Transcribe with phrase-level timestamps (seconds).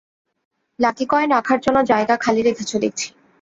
[0.79, 3.07] Lucky coin রাখার জন্য জায়গা খালি রেখেছ দেখছি।